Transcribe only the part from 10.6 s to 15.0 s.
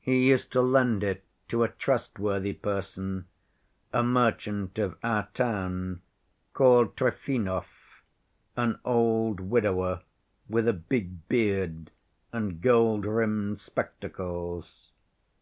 a big beard and gold‐rimmed spectacles.